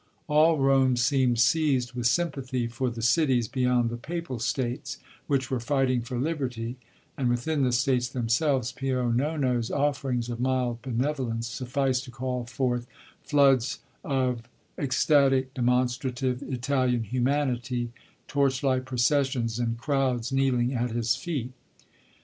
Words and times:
All 0.25 0.57
Rome 0.57 0.97
seemed 0.97 1.39
seized 1.39 1.93
with 1.93 2.07
sympathy 2.07 2.65
for 2.65 2.89
the 2.89 3.03
cities 3.03 3.47
beyond 3.47 3.91
the 3.91 3.97
Papal 3.97 4.39
states, 4.39 4.97
which 5.27 5.51
were 5.51 5.59
fighting 5.59 6.01
for 6.01 6.17
liberty, 6.17 6.77
and 7.15 7.29
within 7.29 7.61
the 7.61 7.71
states 7.71 8.07
themselves 8.07 8.71
Pio 8.71 9.11
Nono's 9.11 9.69
offerings 9.69 10.27
of 10.27 10.39
mild 10.39 10.81
benevolence 10.81 11.45
sufficed 11.45 12.03
to 12.05 12.09
call 12.09 12.47
forth 12.47 12.87
"floods 13.21 13.81
of 14.03 14.49
ecstatic, 14.75 15.53
demonstrative 15.53 16.41
Italian 16.41 17.03
humanity, 17.03 17.91
torchlight 18.27 18.85
processions, 18.85 19.59
and 19.59 19.77
crowds 19.77 20.31
kneeling 20.31 20.73
at 20.73 20.89
his 20.89 21.15
feet." 21.15 21.51